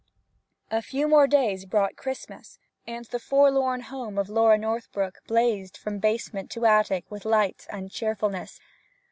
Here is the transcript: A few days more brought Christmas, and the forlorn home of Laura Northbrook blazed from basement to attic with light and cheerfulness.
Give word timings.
A 0.71 0.81
few 0.81 1.27
days 1.27 1.61
more 1.61 1.69
brought 1.69 1.95
Christmas, 1.95 2.57
and 2.87 3.05
the 3.05 3.19
forlorn 3.19 3.81
home 3.81 4.17
of 4.17 4.29
Laura 4.29 4.57
Northbrook 4.57 5.19
blazed 5.27 5.77
from 5.77 5.99
basement 5.99 6.49
to 6.53 6.65
attic 6.65 7.05
with 7.11 7.23
light 7.23 7.67
and 7.69 7.91
cheerfulness. 7.91 8.59